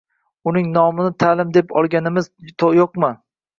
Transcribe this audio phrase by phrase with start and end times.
[0.51, 2.33] uning nomini «ta’lim» deb olganimiz
[2.83, 3.15] yo‘qmi?